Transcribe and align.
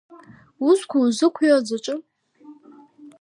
Узқәа 0.67 0.97
узықәио 1.05 1.53
аӡаҿы? 1.57 1.95